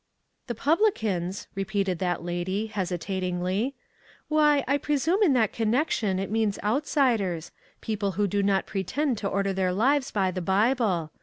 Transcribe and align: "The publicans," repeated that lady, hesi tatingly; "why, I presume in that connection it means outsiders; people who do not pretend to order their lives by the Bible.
"The 0.47 0.55
publicans," 0.55 1.47
repeated 1.53 1.99
that 1.99 2.23
lady, 2.23 2.71
hesi 2.73 2.97
tatingly; 2.97 3.73
"why, 4.29 4.63
I 4.67 4.79
presume 4.79 5.21
in 5.21 5.33
that 5.33 5.53
connection 5.53 6.17
it 6.17 6.31
means 6.31 6.57
outsiders; 6.63 7.51
people 7.81 8.13
who 8.13 8.25
do 8.25 8.41
not 8.41 8.65
pretend 8.65 9.19
to 9.19 9.27
order 9.27 9.53
their 9.53 9.71
lives 9.71 10.09
by 10.09 10.31
the 10.31 10.41
Bible. 10.41 11.11